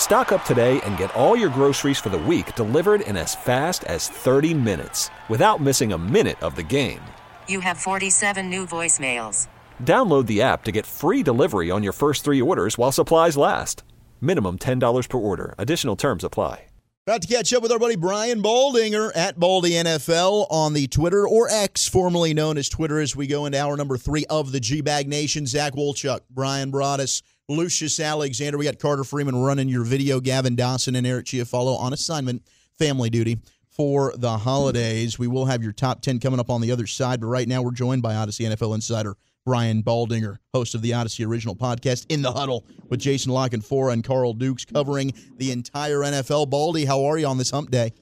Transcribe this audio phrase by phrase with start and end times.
[0.00, 3.84] Stock up today and get all your groceries for the week delivered in as fast
[3.84, 7.02] as 30 minutes without missing a minute of the game.
[7.46, 9.46] You have 47 new voicemails.
[9.84, 13.84] Download the app to get free delivery on your first three orders while supplies last.
[14.22, 15.54] Minimum $10 per order.
[15.58, 16.64] Additional terms apply.
[17.06, 21.26] About to catch up with our buddy Brian Baldinger at Baldy NFL on the Twitter
[21.26, 24.60] or X, formerly known as Twitter, as we go into hour number three of the
[24.60, 25.46] G Bag Nation.
[25.46, 28.56] Zach Wolchuk, Brian Broaddus, Lucius Alexander.
[28.56, 32.42] We got Carter Freeman running your video, Gavin Dawson and Eric Chiafalo on assignment,
[32.78, 35.18] family duty for the holidays.
[35.18, 37.60] We will have your top 10 coming up on the other side, but right now
[37.60, 42.22] we're joined by Odyssey NFL insider Brian Baldinger, host of the Odyssey Original Podcast, In
[42.22, 46.50] the Huddle with Jason Canfora and Carl Dukes, covering the entire NFL.
[46.50, 47.92] Baldy, how are you on this hump day?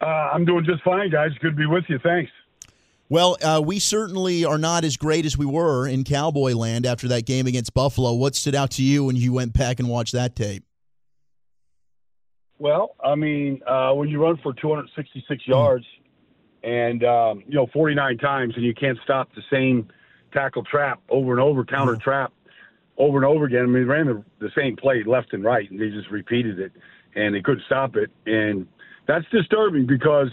[0.00, 1.30] Uh, I'm doing just fine, guys.
[1.40, 1.98] Good to be with you.
[1.98, 2.30] Thanks.
[3.12, 7.08] Well, uh, we certainly are not as great as we were in Cowboy Land after
[7.08, 8.14] that game against Buffalo.
[8.14, 10.64] What stood out to you when you went back and watched that tape?
[12.58, 15.84] Well, I mean, uh, when you run for 266 yards
[16.62, 19.88] and um, you know 49 times, and you can't stop the same
[20.32, 22.32] tackle trap over and over, counter trap
[22.96, 23.64] over and over again.
[23.64, 26.58] I mean, they ran the, the same play left and right, and they just repeated
[26.58, 26.72] it,
[27.14, 28.66] and they couldn't stop it, and
[29.06, 30.30] that's disturbing because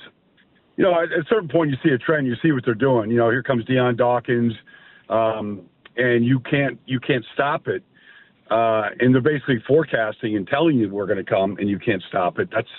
[0.79, 2.25] you know, at a certain point, you see a trend.
[2.25, 3.11] You see what they're doing.
[3.11, 4.53] You know, here comes Dion Dawkins,
[5.09, 5.63] um,
[5.97, 7.83] and you can't you can't stop it.
[8.49, 12.01] Uh, and they're basically forecasting and telling you we're going to come, and you can't
[12.07, 12.47] stop it.
[12.49, 12.69] That's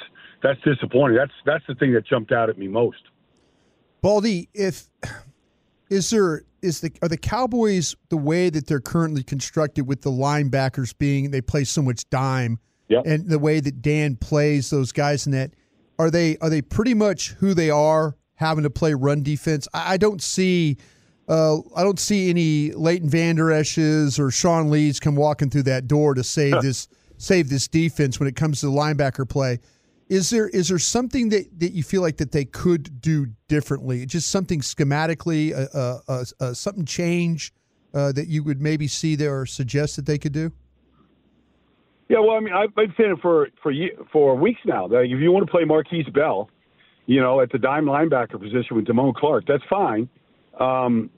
[0.43, 1.19] that's disappointing.
[1.19, 3.03] That's that's the thing that jumped out at me most.
[4.01, 4.89] Baldy, if
[5.91, 10.11] is there is the are the Cowboys the way that they're currently constructed with the
[10.11, 13.03] linebackers being they play so much dime, Yep.
[13.05, 15.51] and the way that Dan plays those guys in that
[16.01, 19.69] are they are they pretty much who they are having to play run defense?
[19.75, 20.79] I, I don't see.
[21.29, 25.87] Uh, I don't see any Leighton Vander Esch's or Sean Lee's come walking through that
[25.87, 26.89] door to save this
[27.19, 29.59] save this defense when it comes to the linebacker play.
[30.09, 34.07] Is there is there something that, that you feel like that they could do differently?
[34.07, 37.53] Just something schematically, uh, uh, uh, uh, something change
[37.93, 40.51] uh, that you would maybe see there or suggest that they could do?
[42.11, 43.73] Yeah, well, I mean, I've been saying it for for
[44.13, 46.51] for weeks now that if you want to play Markquese Bell,
[47.07, 50.09] you know, at the dime linebacker position with Damone Clark, that's fine.
[50.59, 51.11] Um,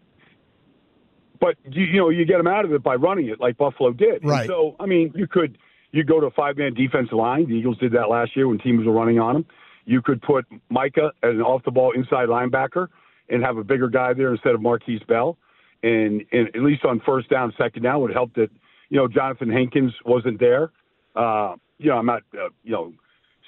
[1.40, 3.94] but you, you know, you get him out of it by running it like Buffalo
[3.94, 4.22] did.
[4.42, 5.56] And so, I mean, you could
[5.92, 7.48] you go to a five man defensive line.
[7.48, 9.46] The Eagles did that last year when teams were running on them.
[9.86, 12.88] You could put Micah as an off the ball inside linebacker
[13.30, 15.38] and have a bigger guy there instead of Markquese Bell.
[15.82, 18.50] And, and at least on first down, second down would help that
[18.90, 20.70] you know Johnathan Hankins wasn't there.
[21.14, 22.92] Uh, you know, I'm not uh, you know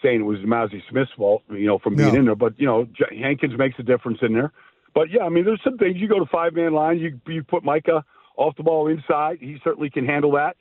[0.03, 2.19] saying it was Mazi Smith's fault, you know, from being No.
[2.19, 4.53] in there, but you know J- Hankins makes a difference in there.
[4.95, 6.99] But yeah, I mean, there's some things you go to five man line.
[6.99, 8.05] You you put Micah
[8.37, 9.39] off the ball inside.
[9.41, 10.57] He certainly can handle that.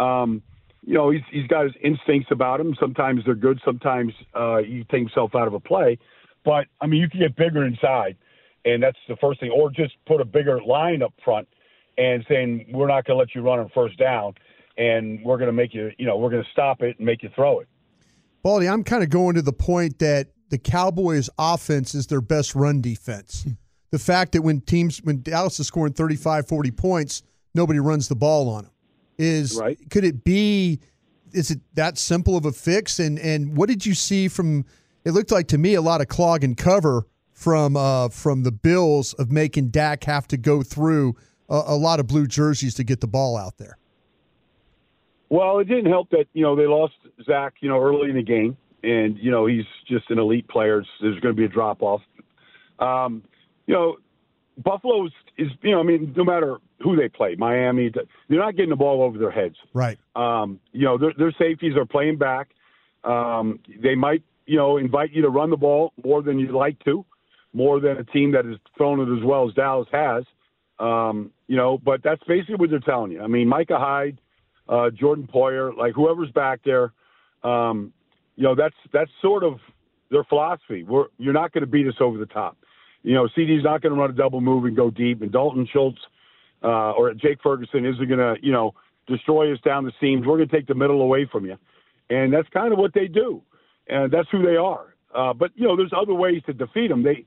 [0.00, 0.42] Um,
[0.86, 2.74] you know, he's he's got his instincts about him.
[2.78, 3.60] Sometimes they're good.
[3.64, 5.98] Sometimes uh, he takes himself out of a play.
[6.44, 8.16] But I mean, you can get bigger inside,
[8.64, 9.50] and that's the first thing.
[9.50, 11.48] Or just put a bigger line up front
[11.96, 14.34] and saying we're not going to let you run on first down,
[14.76, 17.22] and we're going to make you, you know, we're going to stop it and make
[17.22, 17.68] you throw it.
[18.42, 22.54] Baldy, I'm kind of going to the point that the Cowboys' offense is their best
[22.54, 23.46] run defense.
[23.90, 27.22] the fact that when teams, when Dallas is scoring 35, 40 points,
[27.54, 28.72] nobody runs the ball on them.
[29.16, 29.78] Is Right.
[29.90, 30.80] could it be?
[31.32, 32.98] Is it that simple of a fix?
[32.98, 34.64] And and what did you see from?
[35.04, 38.50] It looked like to me a lot of clog and cover from uh, from the
[38.50, 41.14] Bills of making Dak have to go through
[41.48, 43.78] a, a lot of blue jerseys to get the ball out there.
[45.34, 46.94] Well, it didn't help that you know they lost
[47.26, 50.78] Zach, you know, early in the game, and you know he's just an elite player.
[50.78, 52.02] It's- There's going to be a drop off.
[52.78, 53.24] Um,
[53.66, 53.96] you know,
[54.62, 57.90] Buffalo is, is, you know, I mean, no matter who they play, Miami,
[58.28, 59.56] they're not getting the ball over their heads.
[59.72, 59.98] Right.
[60.14, 62.50] Um, you know, their, their safeties are playing back.
[63.02, 66.78] Um, they might, you know, invite you to run the ball more than you'd like
[66.84, 67.04] to,
[67.52, 70.24] more than a team that has thrown it as well as Dallas has.
[70.78, 73.22] Um, you know, but that's basically what they're telling you.
[73.22, 74.18] I mean, Micah Hyde,
[74.68, 76.92] uh, Jordan Poyer, like whoever's back there,
[77.42, 77.92] um,
[78.36, 79.58] you know, that's that's sort of
[80.10, 80.82] their philosophy.
[80.82, 82.56] We're, you're not going to beat us over the top.
[83.02, 85.68] You know, CD's not going to run a double move and go deep, and Dalton
[85.72, 85.98] Schultz
[86.62, 88.74] uh, or Jake Ferguson isn't going to, you know,
[89.06, 90.26] destroy us down the seams.
[90.26, 91.58] We're going to take the middle away from you,
[92.08, 93.42] and that's kind of what they do.
[93.88, 94.94] and that's who they are.
[95.14, 97.02] Uh, but you know, there's other ways to defeat them.
[97.02, 97.24] They,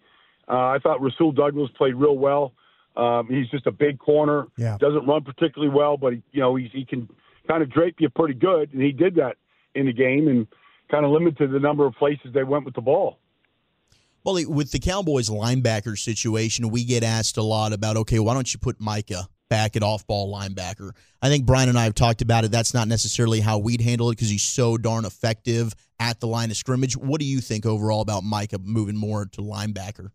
[0.49, 2.53] uh, I thought Rasul Douglas played real well.
[2.95, 4.47] Um, he's just a big corner.
[4.57, 4.77] Yeah.
[4.79, 7.07] Doesn't run particularly well, but he, you know, he, he can
[7.47, 9.38] kind of drape you pretty good, and he did that
[9.75, 10.47] in the game and
[10.91, 13.19] kind of limited the number of places they went with the ball.
[14.23, 18.51] Well, with the Cowboys linebacker situation, we get asked a lot about, okay, why don't
[18.53, 20.91] you put Micah back at off ball linebacker?
[21.21, 22.51] I think Brian and I have talked about it.
[22.51, 26.51] That's not necessarily how we'd handle it because he's so darn effective at the line
[26.51, 26.97] of scrimmage.
[26.97, 30.11] What do you think overall about Micah moving more to linebacker?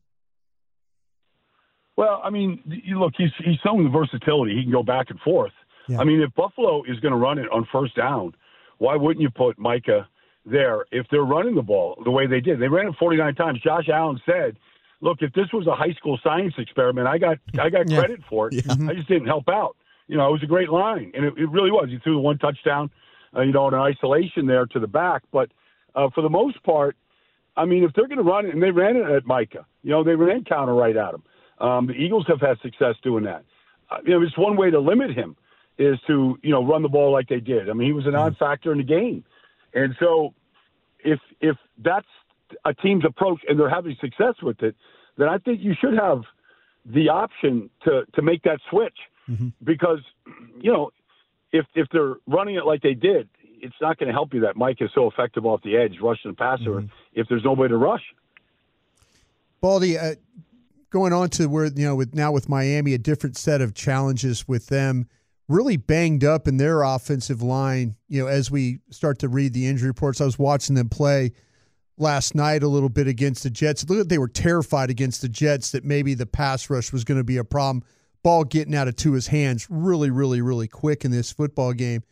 [1.97, 4.57] Well, I mean, look, he's he's shown the versatility.
[4.57, 5.53] He can go back and forth.
[5.93, 6.01] Yeah.
[6.01, 8.35] I mean, if Buffalo is going to run it on first down,
[8.79, 10.09] why wouldn't you put Micah
[10.47, 12.61] there if they're running the ball the way they did?
[12.61, 13.61] They ran it 49 times.
[13.61, 14.57] Josh Allen said,
[15.03, 17.99] "Look, if this was a high school science experiment, I got I got Yeah.
[17.99, 18.55] credit for it.
[18.89, 19.77] I just didn't help out.
[20.09, 21.89] You know, it was a great line, and it, it really was.
[21.91, 22.91] He threw the one touchdown,
[23.37, 25.23] uh, you know, in an isolation there to the back.
[25.31, 25.51] But
[25.95, 26.97] uh, for the most part,
[27.57, 29.91] I mean, if they're going to run it, and they ran it at Micah, you
[29.91, 31.23] know, they ran counter right at him.
[31.59, 33.45] Um, the Eagles have had success doing that.
[33.91, 35.37] Uh, you know, it's one way to limit him
[35.79, 37.69] is to you know run the ball like they did.
[37.69, 38.81] I mean, he was a non-factor mm-hmm.
[38.81, 39.25] in the game,
[39.75, 40.35] and so
[41.05, 42.07] if if that's
[42.65, 44.77] a team's approach and they're having success with it,
[45.17, 46.23] then I think you should have
[46.85, 48.97] the option to to make that switch
[49.29, 49.49] mm-hmm.
[49.65, 50.01] because
[50.61, 50.91] you know
[51.53, 53.29] if if they're running it like they did,
[53.61, 56.33] it's not going to help you that Mike is so effective off the edge rushing
[56.33, 56.87] the passer mm-hmm.
[57.15, 58.03] if there's nobody to rush.
[59.61, 60.17] Baldy, uh,
[60.91, 64.47] going on to where you know with now with Miami, a different set of challenges
[64.49, 65.09] with them.
[65.49, 67.97] Really banged up in their offensive line.
[68.09, 71.33] You know, as we start to read the injury reports, I was watching them play
[71.99, 73.89] last night a little bit against the Jets.
[73.89, 77.25] Look, they were terrified against the Jets that maybe the pass rush was going to
[77.25, 77.85] be a problem.
[78.23, 82.03] Ball getting out of Tua's hands really, really, really quick in this football game.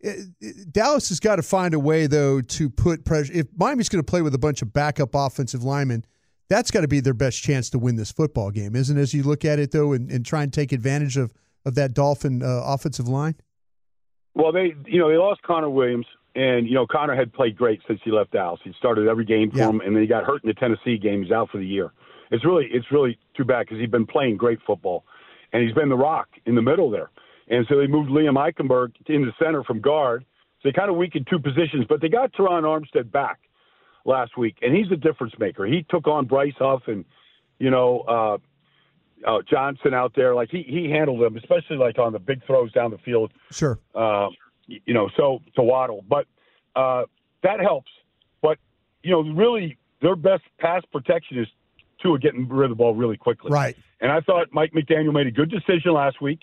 [0.00, 3.32] It- it- Dallas has got to find a way though to put pressure.
[3.32, 6.04] If Miami's going to play with a bunch of backup offensive linemen,
[6.48, 9.00] that's got to be their best chance to win this football game, isn't it?
[9.00, 11.32] As you look at it though, and, and try and take advantage of
[11.66, 13.34] of that Dolphin uh, offensive line.
[14.34, 17.80] Well, they you know they lost Connor Williams, and you know Connor had played great
[17.86, 18.60] since he left Dallas.
[18.64, 19.68] He started every game for Yeah.
[19.70, 21.22] him, and then he got hurt in the Tennessee game.
[21.22, 21.92] He's out for the year.
[22.30, 25.04] It's really it's really too bad because he's been playing great football,
[25.52, 27.10] and he's been the rock in the middle there.
[27.48, 30.24] And so they moved Liam Eichenberg in the center from guard.
[30.62, 33.38] So they kind of weakened two positions, but they got Terron Armstead back
[34.04, 35.64] last week, and he's a difference maker.
[35.66, 37.04] He took on Bryce Huff and
[37.58, 38.38] you know uh,
[39.26, 40.34] uh, Johnson out there.
[40.34, 43.78] Like he he handled them, especially like on the big throws down the field Sure.
[43.94, 44.28] uh,
[44.66, 46.04] you know, so to Waddle.
[46.08, 46.26] But
[46.74, 47.04] uh,
[47.42, 47.90] that helps.
[48.42, 48.58] But
[49.02, 51.46] you know, really, their best pass protection is
[52.02, 53.50] Tua getting rid of the ball really quickly.
[53.50, 53.76] Right.
[54.00, 56.40] And I thought Mike McDaniel made a good decision last week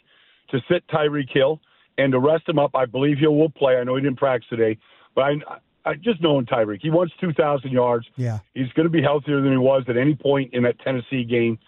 [0.49, 1.59] to sit Tyreek Hill
[1.97, 2.71] and to rest him up.
[2.75, 3.75] I believe he will play.
[3.75, 4.79] I know he didn't practice today,
[5.13, 5.33] but I,
[5.85, 8.07] I just knowing Tyreek, he wants 2,000 yards.
[8.15, 8.39] Yeah.
[8.55, 11.59] He's going to be healthier than he was at any point in that Tennessee game.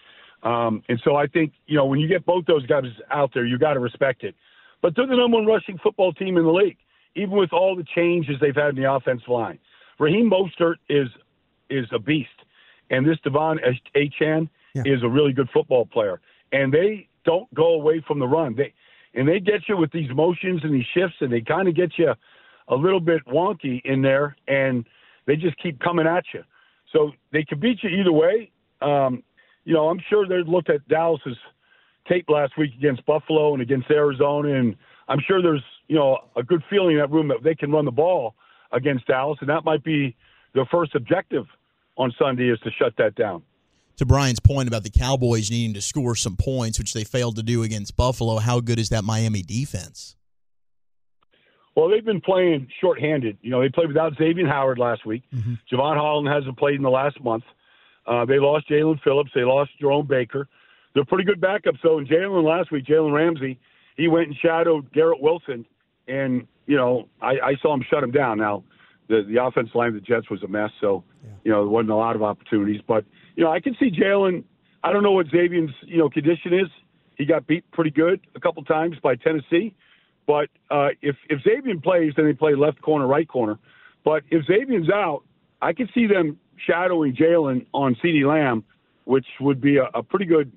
[0.46, 3.46] Um, and so I think, you know, when you get both those guys out there,
[3.46, 4.36] you got to respect it.
[4.82, 6.78] But they're the number one rushing football team in the league,
[7.16, 9.60] even with all the changes they've had in the offensive line.
[10.00, 11.08] Raheem Mostert is
[11.72, 12.30] is a beast,
[12.92, 13.58] and this De'Von
[13.96, 14.84] Achane Yeah.
[14.86, 16.22] is a really good football player.
[16.52, 18.54] And they don't go away from the run.
[18.56, 18.72] They
[19.16, 21.98] and they get you with these motions and these shifts, and they kind of get
[21.98, 22.14] you
[22.68, 24.86] a little bit wonky in there, and
[25.26, 26.44] they just keep coming at you.
[26.92, 28.52] So they can beat you either way.
[28.82, 29.24] Um,
[29.66, 31.38] you know, I'm sure they looked at Dallas's
[32.08, 34.76] tape last week against Buffalo and against Arizona, and
[35.10, 37.86] I'm sure there's you know a good feeling in that room that they can run
[37.86, 38.36] the ball
[38.72, 40.16] against Dallas, and that might be
[40.54, 41.46] their first objective
[41.98, 43.42] on Sunday is to shut that down.
[43.98, 47.44] To Brian's point about the Cowboys needing to score some points, which they failed to
[47.44, 50.18] do against Buffalo, how good is that Miami defense?
[51.76, 53.38] Well, they've been playing shorthanded.
[53.42, 55.24] You know, they played without Xavier Howard last week.
[55.34, 55.54] Mm-hmm.
[55.72, 57.44] Jevon Holland hasn't played in the last month.
[58.08, 59.32] Uh, they lost Jaelan Phillips.
[59.34, 60.48] They lost Jerome Baker.
[60.94, 61.98] They're pretty good backups, though.
[61.98, 63.60] And Jalen last week, Jalen Ramsey,
[63.98, 65.66] he went and shadowed Garrett Wilson,
[66.08, 68.38] and you know, I, I saw him shut him down.
[68.38, 68.64] Now,
[69.08, 71.04] the the offensive line of the Jets was a mess, so
[71.44, 72.82] you know there wasn't a lot of opportunities.
[72.88, 74.44] But you know, I can see Jalen.
[74.84, 76.68] I don't know what Xavier's you know condition is.
[77.18, 79.76] He got beat pretty good a couple times by Tennessee.
[80.28, 83.60] But uh, if if Xavier plays, then they play left corner, right corner.
[84.04, 85.24] But if Xavier's out,
[85.62, 88.26] I could see them shadowing Jalen on C.D.
[88.26, 88.64] Lamb,
[89.06, 90.52] which would be a, a pretty good,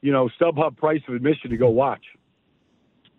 [0.00, 2.04] you know, StubHub price of admission to go watch.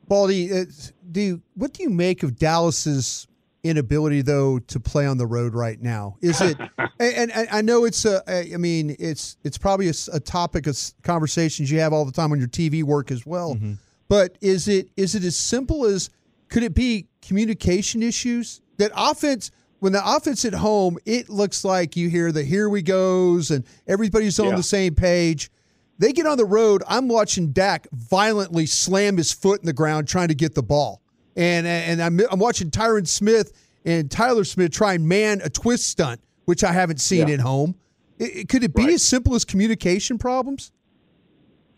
[0.08, 3.28] Baldy, it's, do you, what do you make of Dallas's
[3.64, 6.18] inability though to play on the road right now?
[6.22, 6.58] Is it?
[7.00, 8.22] and, and I know it's a.
[8.54, 12.40] I mean, it's it's probably a topic of conversations you have all the time on
[12.40, 13.56] your TV work as well.
[13.56, 13.74] Mm-hmm.
[14.08, 16.10] But is it is it as simple as
[16.50, 19.52] could it be communication issues that offense?
[19.82, 23.66] When the offense at home, it looks like you hear the here we goes and
[23.88, 24.56] everybody's on Yeah.
[24.56, 25.50] the same page.
[25.98, 26.84] They get on the road.
[26.88, 31.02] I'm watching Dak violently slam his foot in the ground trying to get the ball,
[31.36, 33.52] and and I'm, I'm watching Tyron Smith
[33.84, 37.34] and Tyler Smith try and man a twist stunt, which I haven't seen Yeah.
[37.36, 37.74] at home.
[38.20, 38.94] It- could it be Right.
[38.94, 40.72] as simple as communication problems,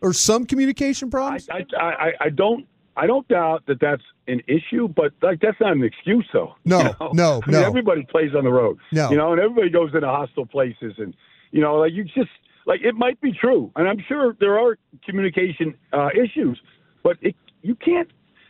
[0.01, 1.47] or some communication I, problems?
[1.49, 2.67] I, I, I don't
[2.97, 6.55] I don't doubt that that's an issue, but like that's not an excuse though.
[6.65, 7.11] No, you know?
[7.13, 7.67] no, I mean, no.
[7.67, 8.77] Everybody plays on the road.
[8.91, 9.09] No.
[9.09, 11.13] you know, and everybody goes into hostile places, and
[11.51, 12.29] you know, like you just
[12.65, 16.59] like it might be true, and I'm sure there are communication uh, issues,
[17.03, 18.09] but it you can't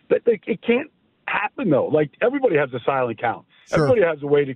[0.09, 0.91] that that- it can't
[1.27, 1.87] happen though.
[1.87, 3.45] Like everybody has a silent count.
[3.67, 3.79] Sure.
[3.87, 4.53] Everybody has a way to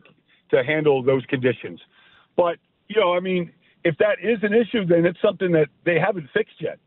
[0.51, 1.79] to handle those conditions,
[2.35, 2.57] but
[2.87, 3.51] you know, I mean,
[3.83, 6.79] if that is an issue, then it's something that they haven't fixed yet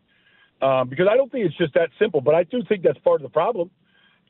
[0.63, 2.21] um, because I don't think it's just that simple.
[2.21, 3.71] But I do think that's part of the problem.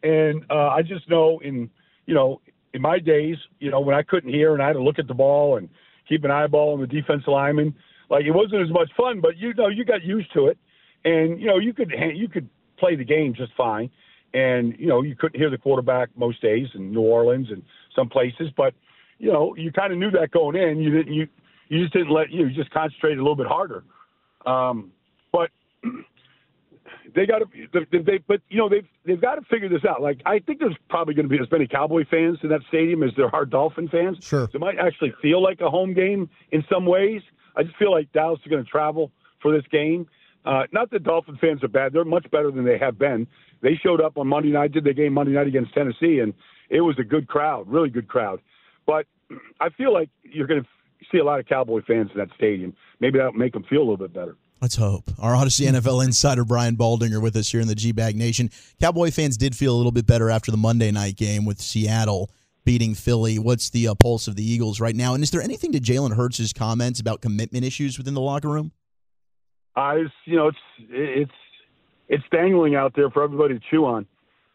[0.02, 1.70] And uh, I just know in
[2.06, 2.40] you know
[2.72, 5.08] in my days, you know when I couldn't hear and I had to look at
[5.08, 5.68] the ball and
[6.08, 7.74] keep an eyeball on the defense lineman,
[8.08, 9.20] like it wasn't as much fun.
[9.20, 10.58] But you know you got used to it,
[11.04, 13.90] and you know you could you could play the game just fine.
[14.32, 17.62] And you know you couldn't hear the quarterback most days in New Orleans and
[17.94, 18.74] some places, but
[19.18, 20.78] you know you kind of knew that going in.
[20.78, 21.28] You didn't you
[21.68, 23.84] you just didn't let you, you just concentrated a little bit harder.
[24.44, 24.92] Um,
[25.32, 25.50] but
[27.14, 30.02] they got to they, they but you know they've they've got to figure this out.
[30.02, 33.02] Like I think there's probably going to be as many Cowboy fans in that stadium
[33.02, 34.18] as there are Dolphin fans.
[34.22, 34.46] Sure.
[34.46, 37.22] So it might actually feel like a home game in some ways.
[37.56, 39.10] I just feel like Dallas is going to travel
[39.42, 40.06] for this game.
[40.44, 43.26] Uh, not that Dolphin fans are bad; they're much better than they have been.
[43.62, 46.32] They showed up on Monday night, did their game Monday night against Tennessee, and
[46.70, 48.40] it was a good crowd, really good crowd.
[48.86, 49.06] But
[49.60, 50.68] I feel like you're going to
[51.10, 52.74] see a lot of Cowboy fans in that stadium.
[53.00, 54.36] Maybe that'll make them feel a little bit better.
[54.60, 55.04] Let's hope.
[55.18, 58.50] Our Odyssey NFL insider Brian Baldinger with us here in the G Bag Nation.
[58.78, 62.30] Cowboy fans did feel a little bit better after the Monday night game with Seattle
[62.66, 63.38] beating Philly.
[63.38, 65.14] What's the uh, pulse of the Eagles right now?
[65.14, 68.72] And is there anything to Jalen Hurts' comments about commitment issues within the locker room?
[69.76, 70.58] I, was- you know, it's
[70.90, 71.30] it's
[72.08, 74.06] it's dangling out there for everybody to chew on.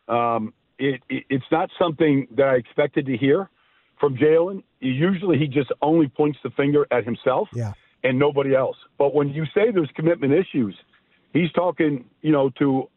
[0.07, 3.50] Um, it, it it's not something that I expected to hear
[4.00, 4.62] from Jalen.
[4.81, 7.74] Usually, he just only points the finger at himself Yeah.
[8.05, 8.77] And nobody else.
[8.97, 10.75] But when you say there's commitment issues,
[11.33, 12.88] he's talking, you know, to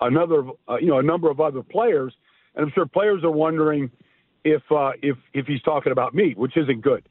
[0.00, 2.14] another, uh, you know, a number of other players,
[2.54, 3.90] and I'm sure players are wondering
[4.42, 7.06] if uh, if if he's talking about me, which isn't good.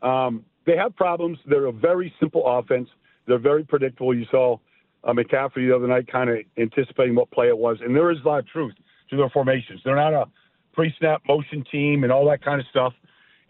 [0.00, 1.38] Um, they have problems.
[1.46, 2.88] They're a very simple offense.
[3.26, 4.14] They're very predictable.
[4.14, 4.56] You saw
[5.04, 8.18] uh, McCaffrey the other night kind of anticipating what play it was, and there is
[8.24, 8.74] a lot of truth
[9.10, 9.82] to their formations.
[9.84, 10.24] They're not a
[10.72, 12.94] pre-snap motion team and all that kind of stuff.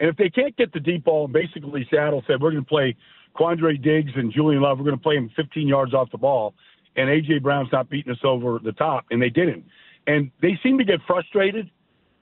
[0.01, 2.69] And if they can't get the deep ball, and basically Seattle said we're going to
[2.69, 2.97] play
[3.41, 6.55] Quandre Diggs and Julian Love, we're going to play him 15 yards off the ball,
[6.97, 9.65] and AJ Brown's not beating us over the top, and they didn't.
[10.07, 11.71] And they seem to get frustrated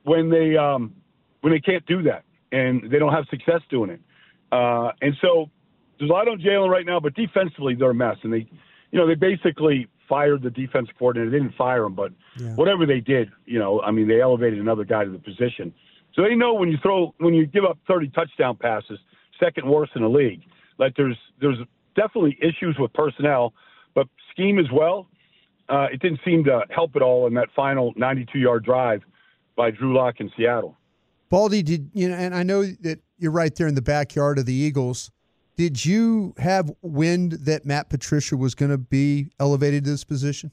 [0.05, 0.95] when they um,
[1.41, 4.01] when they can't do that, and they don't have success doing it.
[4.53, 5.51] Uh, and so
[5.99, 8.49] there's a lot on Jalen right now, but defensively they're a mess, and they,
[8.93, 11.31] you know, they basically fired the defense coordinator.
[11.31, 12.13] They didn't fire him, but
[12.57, 15.75] whatever they did, you know, I mean, they elevated another guy to the position.
[16.15, 18.99] So they know when you throw when you give up 30 touchdown passes,
[19.41, 20.43] second worst in the league.
[20.79, 21.59] Like there's there's
[21.97, 23.53] definitely issues with personnel,
[23.95, 25.09] but scheme as well.
[25.69, 29.03] Uh, it didn't seem to help at all in that final 92 yard drive
[29.57, 30.77] by Drew Lock in Seattle.
[31.29, 32.15] Baldy, did you know?
[32.17, 35.11] And I know that you're right there in the backyard of the Eagles.
[35.57, 40.53] Did you have wind that Matt Patricia was going to be elevated to this position?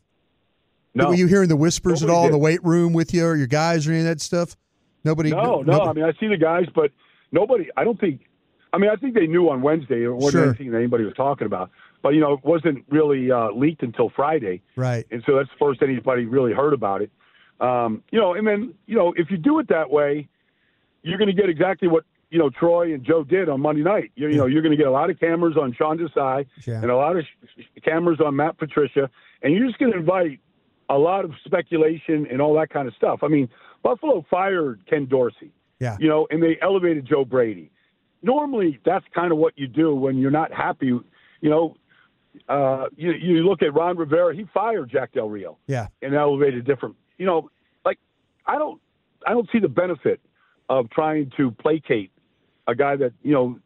[0.95, 3.23] No, Were you hearing the whispers at Nobody all in the weight room with you
[3.25, 4.55] or your guys or any of that stuff?
[5.03, 5.29] Nobody.
[5.29, 5.61] No, no.
[5.61, 6.91] nobody- I mean, I see the guys, but
[7.31, 7.69] nobody.
[7.77, 8.21] I don't think.
[8.75, 10.03] I mean, I think they knew on Wednesday.
[10.03, 10.45] It wasn't Sure.
[10.49, 11.71] anything that anybody was talking about.
[12.03, 15.05] But you know, it wasn't really uh, leaked until Friday, right.
[15.11, 17.09] and so that's the first anybody really heard about it.
[17.59, 20.27] Um, you know, and then you know, if you do it that way,
[21.01, 24.11] you're going to get exactly what you know Troy and Joe did on Monday night.
[24.15, 26.81] You, you know, you're going to get a lot of cameras on Sean Desai Yeah.
[26.81, 29.09] and a lot of sh- cameras on Matt Patricia,
[29.41, 30.39] and you're just going to invite
[30.89, 33.19] a lot of speculation and all that kind of stuff.
[33.23, 33.49] I mean,
[33.81, 35.97] Buffalo fired Ken Dorsey Yeah.
[35.99, 37.71] you know, and they elevated Joe Brady.
[38.25, 40.87] Normally, that's kind of what you do when you're not happy.
[40.87, 41.75] You know,
[42.49, 45.87] uh, you, you look at Ron Rivera; he fired Jack Del Rio Yeah.
[46.01, 46.95] and elevated different.
[47.19, 47.51] You know,
[47.85, 47.99] like
[48.47, 48.81] I don't,
[49.27, 50.19] I don't see the benefit
[50.69, 52.11] of trying to placate
[52.67, 53.59] a guy that you know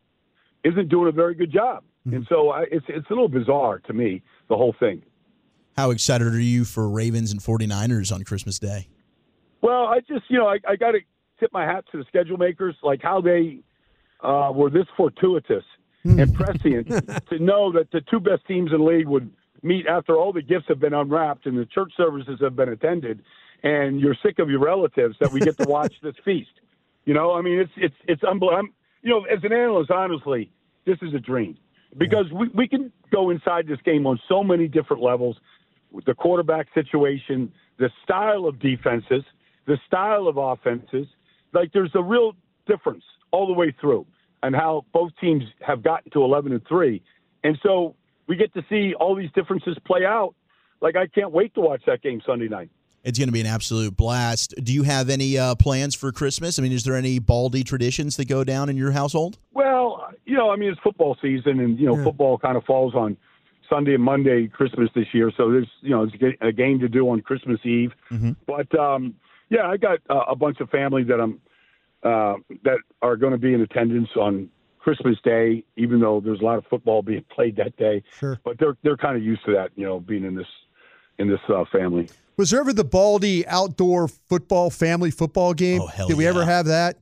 [0.65, 1.83] isn't doing a very good job.
[2.11, 5.03] And so I, it's it's a little bizarre to me the whole thing.
[5.77, 8.87] How excited are you for Ravens and 49ers on Christmas Day?
[9.61, 10.99] Well, I just, you know, I, I got to
[11.39, 13.59] tip my hat to the schedule makers, like how they
[14.21, 15.63] uh, were this fortuitous
[16.03, 16.87] and prescient
[17.29, 19.29] to know that the two best teams in the league would
[19.63, 23.21] meet after all the gifts have been unwrapped and the church services have been attended,
[23.63, 26.51] and you're sick of your relatives that we get to watch this feast.
[27.05, 28.69] You know, I mean, it's it's it's unbelievable.
[29.01, 30.51] You know, as an analyst, honestly,
[30.85, 31.57] this is a dream
[31.97, 35.37] because we we can go inside this game on so many different levels.
[35.91, 39.23] With the quarterback situation, the style of defenses,
[39.65, 41.07] the style of offenses.
[41.51, 42.33] Like, there's a real
[42.67, 44.05] difference all the way through,
[44.43, 47.01] and how both teams have gotten to 11 and three,
[47.43, 47.95] and so
[48.27, 50.35] we get to see all these differences play out.
[50.81, 52.69] Like, I can't wait to watch that game Sunday night.
[53.03, 54.53] It's going to be an absolute blast.
[54.61, 56.59] Do you have any uh, plans for Christmas?
[56.59, 59.39] I mean, is there any Baldy traditions that go down in your household?
[59.53, 62.93] Well, you know, I mean, it's football season, and you know, football kind of falls
[62.93, 63.17] on
[63.69, 65.31] Sunday and Monday, Christmas this year.
[65.35, 67.91] So there's, you know, it's a game to do on Christmas Eve.
[68.45, 69.15] But um,
[69.49, 71.39] yeah, I got uh, a bunch of family that I'm
[72.03, 76.43] uh, that are going to be in attendance on Christmas Day, even though there's a
[76.43, 78.03] lot of football being played that day.
[78.19, 78.39] Sure.
[78.43, 80.47] But they're they're kind of used to that, you know, being in this
[81.17, 82.09] in this uh, family.
[82.37, 85.81] Was there ever the Baldy outdoor football family football game?
[85.81, 86.97] Oh, hell Did we ever have that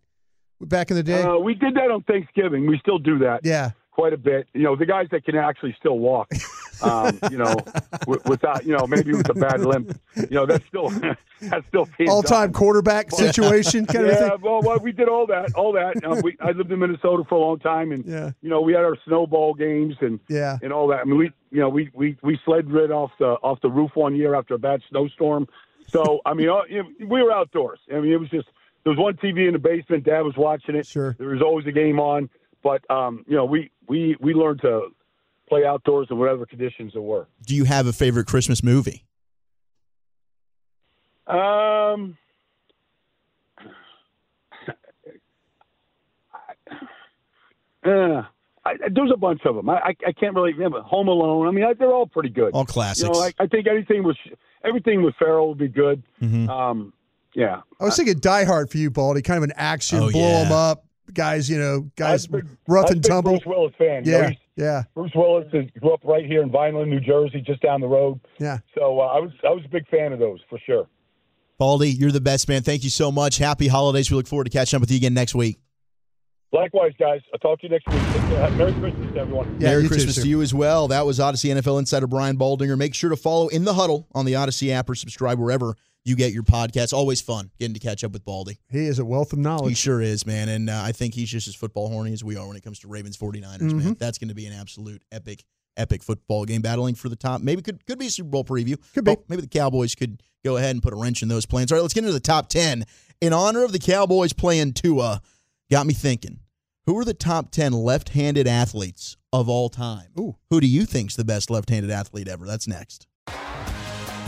[0.59, 1.21] back in the day?
[1.21, 2.65] Uh, we did that on Thanksgiving.
[2.65, 3.41] We still do that.
[3.43, 3.71] yeah.
[3.91, 4.47] quite a bit.
[4.53, 6.31] You know, the guys that can actually still walk,
[6.81, 7.55] um, you know,
[8.01, 10.89] w- without, you know, maybe with a bad limp, you know, that's still
[11.41, 14.31] that's still All time quarterback situation kind of thing.
[14.41, 16.03] well, well, we did all that, all that.
[16.03, 18.31] Um, we, I lived in Minnesota for a long time, and Yeah.
[18.41, 20.57] you know, we had our snowball games and Yeah.
[20.61, 20.99] and all that.
[21.01, 23.91] I mean, we, you know, we we we sled rid off the off the roof
[23.95, 25.47] one year after a bad snowstorm.
[25.87, 27.79] So I mean, uh, you know, we were outdoors.
[27.93, 28.47] I mean, it was just
[28.83, 30.03] there was one TV in the basement.
[30.05, 30.85] Dad was watching it.
[30.85, 31.15] Sure.
[31.17, 32.29] There was always a game on,
[32.63, 34.89] but um, you know, we we we learned to
[35.47, 37.27] play outdoors in whatever conditions there were.
[37.45, 39.05] Do you have a favorite Christmas movie?
[41.27, 42.17] Um,
[47.85, 48.23] uh,
[48.65, 49.69] I, there's a bunch of them.
[49.69, 50.81] I, I, I can't really remember.
[50.81, 51.47] Home Alone.
[51.47, 52.51] I mean, I, they're all pretty good.
[52.53, 53.07] All classics.
[53.07, 54.17] You know, I, I think anything with
[54.65, 56.03] everything with Ferrell would be good.
[56.21, 56.49] Mhm.
[56.49, 56.93] Um,
[57.33, 57.61] yeah.
[57.79, 59.21] I was thinking Die Hard for you, Baldy.
[59.21, 60.43] Kind of an action, Oh, blow yeah.
[60.43, 61.49] them up, guys.
[61.49, 63.31] You know, guys I'm a big- rough I'm and big tumble.
[63.33, 64.05] Bruce Willis fan.
[64.05, 67.61] You know, Yeah, Bruce Willis is, grew up right here in Vineland, New Jersey, just
[67.61, 68.19] down the road.
[68.39, 68.57] yeah.
[68.75, 70.87] So uh, I was I was a big fan of those for sure.
[71.59, 72.61] Baldy, you're the best man.
[72.63, 73.37] Thank you so much.
[73.37, 74.11] Happy holidays.
[74.11, 75.59] We look forward to catching up with you again next week.
[76.53, 77.21] Likewise, guys.
[77.33, 78.01] I'll talk to you next week.
[78.57, 79.57] Merry Christmas, to everyone.
[79.59, 80.21] Yeah, Merry you too, Christmas sir.
[80.21, 80.87] to you as well.
[80.87, 82.77] That was Odyssey NFL insider Brian Baldinger.
[82.77, 86.15] Make sure to follow In the Huddle on the Odyssey app or subscribe wherever you
[86.15, 86.93] get your podcasts.
[86.93, 88.59] Always fun getting to catch up with Baldy.
[88.71, 89.69] He is a wealth of knowledge.
[89.69, 90.47] He sure is, man.
[90.47, 92.79] And uh, I think he's just as football horny as we are when it comes
[92.79, 93.59] to Ravens 49ers, man.
[93.59, 93.93] Mm-hmm.
[93.99, 95.43] That's going to be an absolute epic,
[95.75, 97.41] epic football game battling for the top.
[97.41, 98.77] Maybe could could be a Super Bowl preview.
[98.93, 99.11] Could be.
[99.11, 101.73] Oh, maybe the Cowboys could go ahead and put a wrench in those plans.
[101.73, 102.85] All right, let's get into the top 10.
[103.19, 105.21] In honor of the Cowboys playing Tua,
[105.69, 106.39] got me thinking.
[106.85, 110.07] Who are the top 10 left-handed athletes of all time?
[110.17, 110.37] Ooh.
[110.49, 112.45] Who do you think's the best left-handed athlete ever?
[112.45, 113.07] That's next.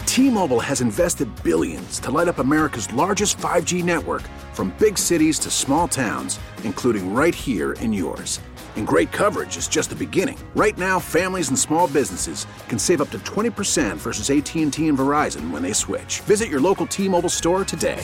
[0.06, 4.24] T-Mobile has invested billions to light up America's largest 5G network
[4.54, 8.42] from big cities to small towns, including right here in yours.
[8.76, 10.38] And great coverage is just the beginning.
[10.56, 15.52] Right now, families and small businesses can save up to 20% versus AT&T and Verizon
[15.52, 16.20] when they switch.
[16.22, 18.04] Visit your local T-Mobile store today.